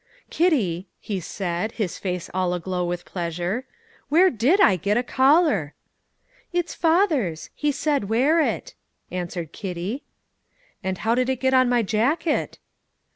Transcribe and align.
"Kitty," 0.31 0.87
he 0.99 1.19
said, 1.19 1.73
his 1.73 1.99
face 1.99 2.27
all 2.33 2.55
aglow 2.55 2.83
with 2.83 3.05
pleasure, 3.05 3.65
"where 4.09 4.31
did 4.31 4.59
I 4.59 4.75
get 4.75 4.97
a 4.97 5.03
collar?" 5.03 5.75
"It's 6.51 6.73
father's; 6.73 7.51
he 7.53 7.71
said 7.71 8.09
wear 8.09 8.39
it," 8.41 8.73
answered 9.11 9.51
Kitty. 9.51 10.01
"And 10.83 10.97
how 10.97 11.13
did 11.13 11.29
it 11.29 11.39
get 11.39 11.53
on 11.53 11.69
my 11.69 11.83
jacket?" 11.83 12.57